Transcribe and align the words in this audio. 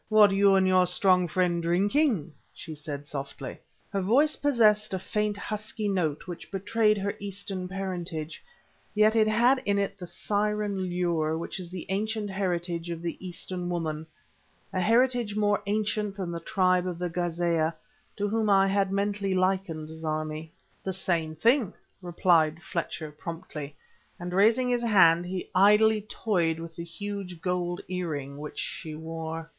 "What 0.09 0.31
you 0.31 0.55
and 0.55 0.67
your 0.67 0.87
strong 0.87 1.27
friend 1.27 1.61
drinking?" 1.61 2.33
she 2.51 2.73
said 2.73 3.05
softly. 3.05 3.59
Her 3.93 4.01
voice 4.01 4.35
possessed 4.35 4.95
a 4.95 4.97
faint 4.97 5.37
husky 5.37 5.87
note 5.87 6.25
which 6.25 6.49
betrayed 6.49 6.97
her 6.97 7.15
Eastern 7.19 7.67
parentage, 7.67 8.43
yet 8.95 9.15
it 9.15 9.27
had 9.27 9.61
in 9.63 9.77
it 9.77 9.99
the 9.99 10.07
siren 10.07 10.89
lure 10.89 11.37
which 11.37 11.59
is 11.59 11.69
the 11.69 11.85
ancient 11.89 12.31
heritage 12.31 12.89
of 12.89 13.03
the 13.03 13.15
Eastern 13.23 13.69
woman 13.69 14.07
a 14.73 14.81
heritage 14.81 15.35
more 15.35 15.61
ancient 15.67 16.15
than 16.15 16.31
the 16.31 16.39
tribe 16.39 16.87
of 16.87 16.97
the 16.97 17.07
Ghâzeeyeh, 17.07 17.71
to 18.17 18.23
one 18.25 18.25
of 18.25 18.31
whom 18.31 18.49
I 18.49 18.65
had 18.69 18.91
mentally 18.91 19.35
likened 19.35 19.89
Zarmi. 19.89 20.49
"Same 20.83 21.35
thing," 21.35 21.73
replied 22.01 22.63
Fletcher 22.63 23.11
promptly; 23.11 23.75
and 24.19 24.33
raising 24.33 24.69
his 24.69 24.81
hand, 24.81 25.27
he 25.27 25.51
idly 25.53 26.01
toyed 26.09 26.57
with 26.59 26.79
a 26.79 26.83
huge 26.83 27.39
gold 27.39 27.81
ear 27.87 28.09
ring 28.09 28.39
which 28.39 28.57
she 28.57 28.95
wore. 28.95 29.47